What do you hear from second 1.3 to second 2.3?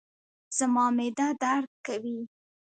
درد کوي